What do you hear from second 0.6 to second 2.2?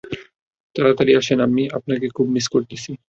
তারাতাড়ি আসেন আম্মি, আপনাকে